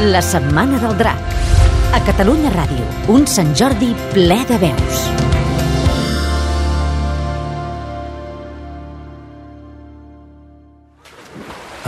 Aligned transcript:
La 0.00 0.22
Setmana 0.22 0.78
del 0.78 0.96
Drac. 0.96 1.18
A 1.90 1.98
Catalunya 2.06 2.52
Ràdio, 2.54 2.84
un 3.10 3.24
Sant 3.26 3.48
Jordi 3.58 3.88
ple 4.12 4.36
de 4.46 4.58
veus. 4.62 5.00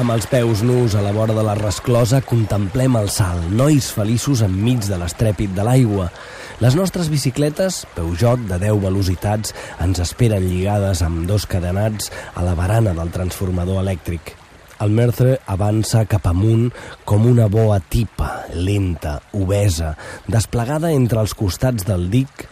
Amb 0.03 0.11
els 0.17 0.27
peus 0.27 0.65
nus 0.67 0.99
a 0.99 1.05
la 1.07 1.15
vora 1.15 1.39
de 1.39 1.46
la 1.46 1.55
resclosa 1.55 2.19
contemplem 2.27 2.99
el 2.99 3.07
salt, 3.15 3.46
nois 3.55 3.93
feliços 3.95 4.43
enmig 4.43 4.91
de 4.91 4.99
l'estrèpit 4.99 5.55
de 5.55 5.71
l'aigua. 5.71 6.11
Les 6.59 6.75
nostres 6.75 7.15
bicicletes, 7.15 7.85
Peugeot 7.95 8.43
de 8.51 8.59
10 8.59 8.83
velocitats, 8.91 9.55
ens 9.79 10.03
esperen 10.03 10.51
lligades 10.51 11.07
amb 11.07 11.31
dos 11.31 11.47
cadenats 11.47 12.11
a 12.35 12.43
la 12.43 12.59
barana 12.59 12.91
del 12.91 13.15
transformador 13.15 13.85
elèctric. 13.87 14.35
El 14.81 14.95
Mertre 14.97 15.35
avança 15.53 16.07
cap 16.09 16.25
amunt 16.30 16.70
com 17.05 17.27
una 17.29 17.51
boa 17.52 17.77
tipa, 17.80 18.47
lenta, 18.55 19.19
obesa, 19.37 19.93
desplegada 20.29 20.95
entre 20.97 21.20
els 21.20 21.37
costats 21.37 21.84
del 21.84 22.09
dic 22.12 22.47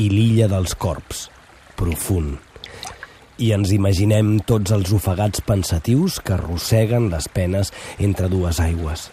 i 0.00 0.08
l'illa 0.08 0.48
dels 0.48 0.72
corps, 0.80 1.28
profund 1.76 2.40
i 3.38 3.50
ens 3.54 3.72
imaginem 3.74 4.36
tots 4.46 4.72
els 4.74 4.92
ofegats 4.94 5.42
pensatius 5.42 6.20
que 6.22 6.36
arrosseguen 6.36 7.08
les 7.10 7.26
penes 7.28 7.72
entre 7.98 8.30
dues 8.30 8.60
aigües. 8.62 9.08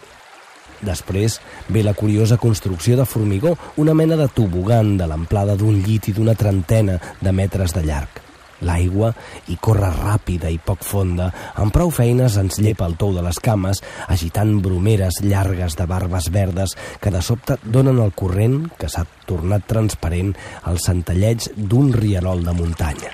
Després 0.82 1.38
ve 1.70 1.82
la 1.86 1.94
curiosa 1.94 2.38
construcció 2.42 2.96
de 2.98 3.06
formigó, 3.06 3.56
una 3.76 3.94
mena 3.94 4.18
de 4.18 4.28
tobogan 4.28 4.96
de 4.98 5.06
l'amplada 5.06 5.56
d'un 5.58 5.82
llit 5.82 6.10
i 6.10 6.16
d'una 6.16 6.34
trentena 6.38 6.98
de 7.20 7.32
metres 7.32 7.74
de 7.74 7.84
llarg. 7.86 8.22
L'aigua 8.62 9.12
hi 9.50 9.56
corre 9.60 9.90
ràpida 9.94 10.50
i 10.52 10.60
poc 10.62 10.84
fonda, 10.86 11.30
amb 11.58 11.74
prou 11.74 11.90
feines 11.94 12.38
ens 12.40 12.60
llepa 12.62 12.86
el 12.88 12.96
tou 13.00 13.14
de 13.16 13.24
les 13.24 13.40
cames, 13.42 13.82
agitant 14.08 14.54
bromeres 14.62 15.22
llargues 15.24 15.76
de 15.78 15.88
barbes 15.90 16.30
verdes 16.34 16.76
que 17.00 17.10
de 17.10 17.22
sobte 17.22 17.58
donen 17.64 18.00
el 18.02 18.14
corrent, 18.14 18.64
que 18.78 18.88
s'ha 18.88 19.04
tornat 19.26 19.66
transparent, 19.68 20.32
al 20.62 20.78
centelleig 20.82 21.50
d'un 21.56 21.92
rierol 21.92 22.44
de 22.46 22.54
muntanya. 22.56 23.12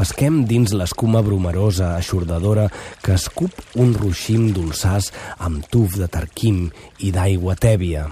Pesquem 0.00 0.44
dins 0.48 0.72
l'escuma 0.72 1.20
brumerosa, 1.20 1.90
aixordadora, 1.98 2.70
que 3.04 3.18
escup 3.18 3.52
un 3.82 3.90
ruixim 3.92 4.46
dolçàs 4.56 5.10
amb 5.44 5.66
tuf 5.68 5.98
de 6.00 6.08
tarquim 6.08 6.62
i 7.04 7.10
d'aigua 7.12 7.56
tèbia. 7.60 8.06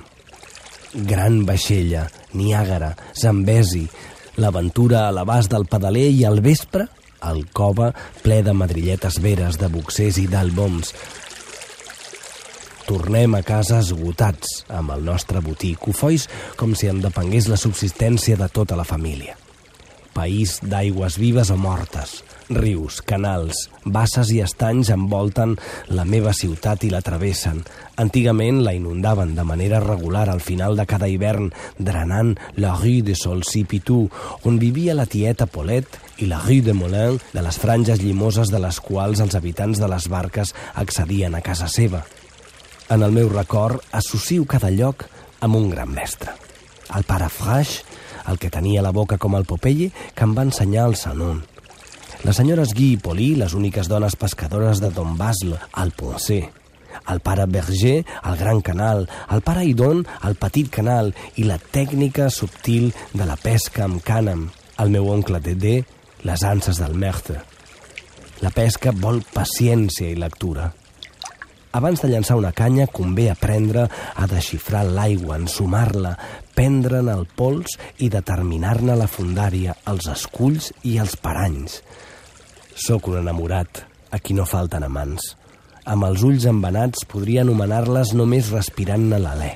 Gran 0.92 1.42
vaixella, 1.48 2.02
Niàgara, 2.36 2.90
Zambesi, 3.16 3.86
l'aventura 4.38 5.06
a 5.06 5.14
l'abast 5.14 5.50
del 5.52 5.66
pedaler 5.70 6.08
i 6.14 6.24
al 6.24 6.40
vespre, 6.44 6.86
el 7.28 7.44
cova 7.52 7.90
ple 8.22 8.42
de 8.46 8.54
madrilletes 8.54 9.18
veres, 9.20 9.58
de 9.58 9.68
boxers 9.72 10.20
i 10.22 10.28
d'alboms. 10.30 10.94
Tornem 12.88 13.34
a 13.36 13.42
casa 13.44 13.82
esgotats 13.82 14.62
amb 14.72 14.94
el 14.94 15.04
nostre 15.04 15.42
botí, 15.44 15.74
cofois 15.76 16.24
com 16.56 16.72
si 16.78 16.88
en 16.88 17.02
depengués 17.04 17.50
la 17.50 17.60
subsistència 17.60 18.38
de 18.40 18.48
tota 18.48 18.78
la 18.78 18.88
família 18.88 19.36
país 20.18 20.58
d'aigües 20.66 21.18
vives 21.20 21.52
o 21.54 21.56
mortes. 21.60 22.22
Rius, 22.48 23.02
canals, 23.04 23.66
basses 23.84 24.30
i 24.32 24.38
estanys 24.40 24.88
envolten 24.94 25.56
la 25.92 26.06
meva 26.08 26.32
ciutat 26.32 26.86
i 26.86 26.88
la 26.88 27.02
travessen. 27.04 27.60
Antigament 28.00 28.62
la 28.64 28.72
inundaven 28.72 29.34
de 29.36 29.44
manera 29.44 29.80
regular 29.84 30.30
al 30.32 30.40
final 30.40 30.76
de 30.76 30.86
cada 30.88 31.08
hivern, 31.12 31.50
drenant 31.76 32.36
la 32.56 32.72
rue 32.78 33.02
de 33.04 33.14
Solcy-Pitou, 33.14 34.08
on 34.48 34.56
vivia 34.58 34.94
la 34.96 35.04
tieta 35.04 35.44
Paulette 35.44 36.00
i 36.24 36.30
la 36.30 36.40
rue 36.40 36.62
de 36.64 36.72
Molin, 36.72 37.20
de 37.34 37.44
les 37.44 37.58
franges 37.60 38.00
llimoses 38.00 38.48
de 38.48 38.62
les 38.64 38.80
quals 38.80 39.20
els 39.20 39.36
habitants 39.36 39.78
de 39.78 39.92
les 39.92 40.08
barques 40.08 40.54
accedien 40.74 41.36
a 41.36 41.44
casa 41.44 41.68
seva. 41.68 42.06
En 42.88 43.04
el 43.04 43.12
meu 43.12 43.28
record 43.28 43.84
associo 43.92 44.48
cada 44.48 44.72
lloc 44.72 45.04
amb 45.44 45.60
un 45.60 45.68
gran 45.68 45.92
mestre. 45.92 46.32
El 46.96 47.04
pare 47.04 47.28
Fraix, 47.28 47.82
el 48.28 48.40
que 48.40 48.48
tenia 48.48 48.80
la 48.80 48.96
boca 48.96 49.18
com 49.20 49.36
el 49.36 49.44
Popeye, 49.44 49.92
que 50.14 50.24
em 50.24 50.32
va 50.32 50.48
ensenyar 50.48 50.88
el 50.88 50.96
Sanon. 50.96 51.44
Les 52.26 52.34
senyores 52.34 52.72
Guy 52.74 52.96
i 52.96 52.98
Poli, 52.98 53.28
les 53.38 53.52
úniques 53.54 53.86
dones 53.86 54.16
pescadores 54.18 54.80
de 54.82 54.90
Don 54.90 55.14
Basle, 55.16 55.58
al 55.72 55.92
Poncé. 55.92 56.48
El 57.08 57.20
pare 57.22 57.46
Berger, 57.46 58.04
el 58.24 58.36
gran 58.36 58.60
canal, 58.60 59.06
el 59.30 59.42
pare 59.46 59.62
Idon, 59.64 60.02
el 60.26 60.34
petit 60.34 60.70
canal 60.72 61.12
i 61.36 61.46
la 61.46 61.60
tècnica 61.62 62.26
subtil 62.34 62.90
de 63.14 63.28
la 63.28 63.38
pesca 63.38 63.86
amb 63.86 64.02
cànem. 64.02 64.48
El 64.82 64.90
meu 64.90 65.06
oncle 65.12 65.38
Dédé, 65.40 65.84
les 66.26 66.42
anses 66.42 66.82
del 66.82 66.98
Mertre. 66.98 67.38
La 68.42 68.50
pesca 68.50 68.90
vol 68.90 69.22
paciència 69.34 70.10
i 70.10 70.18
lectura. 70.18 70.72
Abans 71.78 72.00
de 72.02 72.08
llançar 72.10 72.34
una 72.34 72.50
canya, 72.50 72.88
convé 72.90 73.28
aprendre 73.30 73.84
a 73.86 74.26
desxifrar 74.26 74.80
l'aigua, 74.82 75.36
ensumar-la, 75.38 76.16
prendre'n 76.56 77.06
el 77.12 77.22
pols 77.38 77.76
i 78.02 78.08
determinar-ne 78.10 78.96
la 78.98 79.06
fundària, 79.06 79.76
els 79.86 80.08
esculls 80.10 80.72
i 80.82 80.96
els 80.98 81.14
paranys. 81.22 81.78
Sóc 82.74 83.06
un 83.12 83.20
enamorat, 83.20 83.84
a 84.10 84.18
qui 84.18 84.34
no 84.34 84.48
falten 84.48 84.88
amants. 84.88 85.36
Amb 85.86 86.08
els 86.08 86.26
ulls 86.26 86.48
embenats 86.50 87.06
podria 87.06 87.46
anomenar-les 87.46 88.10
només 88.18 88.50
respirant-ne 88.50 89.22
l'alè. 89.22 89.54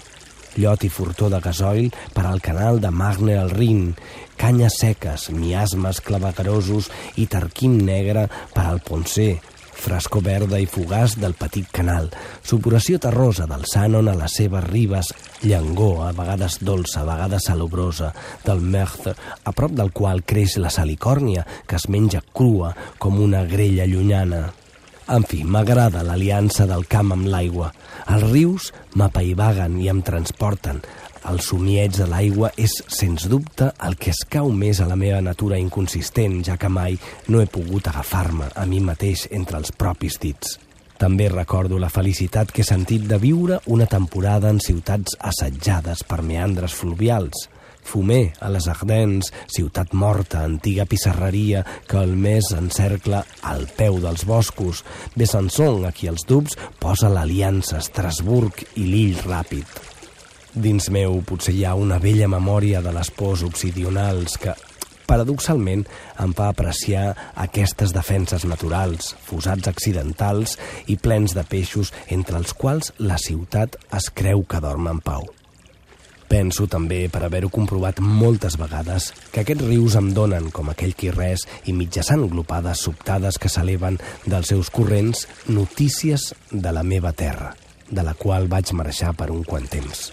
Llot 0.62 0.87
i 0.87 0.94
furtó 0.94 1.27
de 1.32 1.43
gasoil 1.43 1.91
per 2.15 2.28
al 2.28 2.38
canal 2.44 2.78
de 2.78 2.93
Magne 2.94 3.34
al 3.41 3.50
Rin, 3.50 3.97
canyes 4.38 4.78
seques, 4.78 5.32
miasmes 5.34 5.99
clavegarosos 6.06 6.93
i 7.19 7.27
tarquim 7.27 7.81
negre 7.82 8.28
per 8.55 8.69
al 8.69 8.78
Poncé, 8.84 9.32
frescor 9.82 10.22
verda 10.22 10.60
i 10.62 10.69
fugaç 10.70 11.16
del 11.19 11.34
petit 11.38 11.66
canal, 11.75 12.09
supuració 12.47 13.00
terrosa 13.03 13.48
del 13.50 13.66
Sànon 13.66 14.10
a 14.12 14.16
les 14.19 14.38
seves 14.38 14.65
ribes, 14.69 15.10
llangó, 15.43 16.04
a 16.06 16.12
vegades 16.16 16.60
dolça, 16.62 17.03
a 17.03 17.09
vegades 17.09 17.50
salobrosa, 17.50 18.12
del 18.47 18.62
Merth, 18.62 19.10
a 19.44 19.53
prop 19.53 19.75
del 19.76 19.93
qual 19.93 20.22
creix 20.22 20.56
la 20.62 20.70
salicòrnia, 20.70 21.47
que 21.66 21.78
es 21.81 21.88
menja 21.91 22.22
crua 22.32 22.75
com 23.03 23.20
una 23.20 23.44
grella 23.48 23.88
llunyana. 23.91 24.48
En 25.11 25.25
fi, 25.27 25.43
m'agrada 25.43 26.05
l'aliança 26.07 26.67
del 26.71 26.87
camp 26.87 27.11
amb 27.17 27.27
l'aigua. 27.27 27.73
Els 28.07 28.29
rius 28.31 28.69
m'apaivaguen 28.95 29.81
i 29.83 29.89
em 29.91 30.03
transporten, 30.07 30.79
el 31.31 31.39
somieig 31.39 31.95
de 31.95 32.07
l'aigua 32.11 32.49
és, 32.59 32.73
sens 32.91 33.29
dubte, 33.31 33.69
el 33.87 33.95
que 33.95 34.11
escau 34.11 34.51
més 34.51 34.81
a 34.83 34.89
la 34.91 34.97
meva 34.99 35.21
natura 35.23 35.59
inconsistent, 35.61 36.41
ja 36.43 36.57
que 36.59 36.71
mai 36.71 36.99
no 37.29 37.43
he 37.43 37.47
pogut 37.47 37.87
agafar-me 37.87 38.49
a 38.59 38.67
mi 38.67 38.81
mateix 38.83 39.29
entre 39.31 39.61
els 39.61 39.71
propis 39.71 40.19
dits. 40.23 40.59
També 40.99 41.29
recordo 41.31 41.79
la 41.79 41.91
felicitat 41.91 42.51
que 42.51 42.62
he 42.62 42.67
sentit 42.67 43.07
de 43.11 43.19
viure 43.23 43.61
una 43.67 43.87
temporada 43.91 44.51
en 44.51 44.59
ciutats 44.62 45.15
assetjades 45.19 46.03
per 46.07 46.23
meandres 46.27 46.75
fluvials. 46.79 47.49
Fumé, 47.82 48.32
a 48.41 48.48
les 48.48 48.69
Ardennes, 48.70 49.28
ciutat 49.53 49.93
morta, 49.93 50.43
antiga 50.47 50.87
pissarreria 50.88 51.65
que 51.88 52.00
el 52.00 52.15
mes 52.16 52.53
encercla 52.56 53.25
al 53.43 53.66
peu 53.76 53.98
dels 54.00 54.25
boscos. 54.25 54.84
Besançon, 55.19 55.84
aquí 55.87 56.09
als 56.09 56.26
dubs, 56.28 56.56
posa 56.81 57.10
l'Aliança, 57.12 57.82
Estrasburg 57.82 58.65
i 58.76 58.87
l'Ill 58.88 59.19
Ràpid. 59.26 59.81
Dins 60.53 60.91
meu 60.93 61.22
potser 61.25 61.54
hi 61.56 61.65
ha 61.65 61.75
una 61.75 61.98
vella 62.00 62.28
memòria 62.28 62.82
de 62.84 62.93
les 62.93 63.10
pors 63.16 63.44
obsidionals 63.47 64.37
que, 64.41 64.53
paradoxalment, 65.09 65.84
em 66.25 66.32
fa 66.37 66.50
apreciar 66.53 67.06
aquestes 67.44 67.93
defenses 67.97 68.47
naturals, 68.49 69.14
fusats 69.28 69.69
accidentals 69.72 70.59
i 70.93 70.97
plens 70.97 71.37
de 71.37 71.44
peixos 71.44 71.93
entre 72.09 72.41
els 72.41 72.56
quals 72.56 72.93
la 73.00 73.20
ciutat 73.20 73.81
es 73.93 74.12
creu 74.12 74.44
que 74.49 74.60
dorm 74.64 74.93
en 74.93 75.00
pau. 75.04 75.28
Penso 76.32 76.65
també, 76.65 77.10
per 77.12 77.20
haver-ho 77.26 77.50
comprovat 77.53 77.98
moltes 78.00 78.54
vegades, 78.56 79.10
que 79.34 79.43
aquests 79.43 79.66
rius 79.66 79.98
em 80.00 80.06
donen, 80.16 80.47
com 80.48 80.70
aquell 80.72 80.94
qui 80.97 81.10
res, 81.12 81.43
i 81.69 81.75
mitjassant 81.76 82.22
glopades 82.32 82.81
sobtades 82.87 83.37
que 83.37 83.50
s'eleven 83.53 83.98
dels 84.25 84.48
seus 84.48 84.70
corrents, 84.72 85.26
notícies 85.52 86.31
de 86.49 86.73
la 86.73 86.87
meva 86.88 87.12
terra, 87.12 87.50
de 87.90 88.05
la 88.06 88.14
qual 88.17 88.49
vaig 88.49 88.73
marxar 88.73 89.12
per 89.19 89.29
un 89.34 89.43
quant 89.44 89.69
temps. 89.69 90.06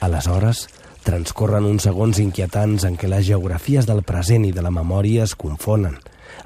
Aleshores, 0.00 0.64
transcorren 1.04 1.68
uns 1.68 1.84
segons 1.90 2.22
inquietants 2.24 2.88
en 2.88 2.96
què 2.96 3.12
les 3.12 3.28
geografies 3.28 3.84
del 3.84 4.00
present 4.00 4.48
i 4.48 4.54
de 4.56 4.64
la 4.64 4.72
memòria 4.72 5.28
es 5.28 5.36
confonen, 5.36 5.98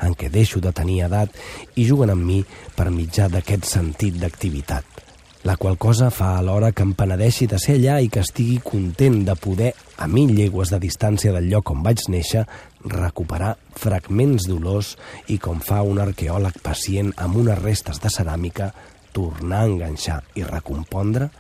en 0.03 0.19
què 0.19 0.27
deixo 0.27 0.59
de 0.59 0.75
tenir 0.75 1.05
edat 1.07 1.39
i 1.79 1.87
juguen 1.87 2.11
amb 2.11 2.27
mi 2.27 2.43
per 2.75 2.91
mitjà 2.91 3.31
d'aquest 3.31 3.71
sentit 3.79 4.19
d'activitat. 4.19 5.00
La 5.43 5.57
qual 5.57 5.79
cosa 5.79 6.11
fa 6.13 6.35
alhora 6.37 6.69
que 6.77 6.85
em 6.85 6.93
penedeixi 6.93 7.47
de 7.49 7.59
ser 7.59 7.79
allà 7.79 7.97
i 8.05 8.11
que 8.13 8.21
estigui 8.21 8.59
content 8.61 9.23
de 9.25 9.35
poder, 9.41 9.71
a 9.97 10.07
mil 10.07 10.35
llegües 10.37 10.69
de 10.69 10.79
distància 10.83 11.33
del 11.33 11.49
lloc 11.49 11.71
on 11.73 11.81
vaig 11.87 12.03
néixer, 12.13 12.45
recuperar 12.85 13.55
fragments 13.77 14.45
d'olors 14.49 14.97
i, 15.29 15.39
com 15.41 15.63
fa 15.65 15.81
un 15.81 16.01
arqueòleg 16.03 16.61
pacient 16.65 17.15
amb 17.17 17.41
unes 17.41 17.61
restes 17.63 18.03
de 18.05 18.13
ceràmica, 18.13 18.69
tornar 19.17 19.63
a 19.65 19.71
enganxar 19.71 20.21
i 20.37 20.45
recompondre 20.45 21.31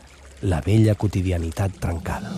la 0.49 0.62
vella 0.64 0.94
quotidianitat 0.96 1.76
trencada. 1.81 2.32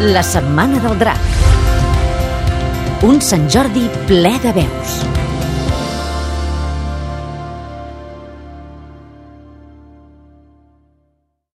La 0.00 0.22
Setmana 0.24 0.80
del 0.84 0.98
Drac. 1.00 1.24
Un 3.08 3.20
Sant 3.24 3.48
Jordi 3.52 3.88
ple 4.08 4.36
de 4.44 4.52
veus. 4.60 5.19